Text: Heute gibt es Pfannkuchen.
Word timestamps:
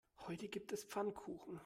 Heute 0.27 0.47
gibt 0.47 0.71
es 0.71 0.83
Pfannkuchen. 0.83 1.59